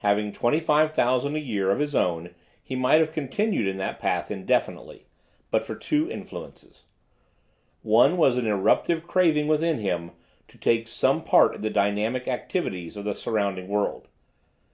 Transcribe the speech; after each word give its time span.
Having 0.00 0.34
twenty 0.34 0.60
five 0.60 0.92
thousand 0.92 1.34
a 1.34 1.38
year 1.38 1.70
of 1.70 1.78
his 1.78 1.94
own 1.94 2.34
he 2.62 2.76
might 2.76 3.00
have 3.00 3.10
continued 3.10 3.66
in 3.66 3.78
that 3.78 3.98
path 3.98 4.30
indefinitely, 4.30 5.06
but 5.50 5.64
for 5.64 5.74
two 5.74 6.10
influences. 6.10 6.84
One 7.80 8.18
was 8.18 8.36
an 8.36 8.46
irruptive 8.46 9.06
craving 9.06 9.48
within 9.48 9.78
him 9.78 10.10
to 10.48 10.58
take 10.58 10.88
some 10.88 11.24
part 11.24 11.54
in 11.54 11.62
the 11.62 11.70
dynamic 11.70 12.28
activities 12.28 12.98
of 12.98 13.04
the 13.06 13.14
surrounding 13.14 13.66
world. 13.68 14.08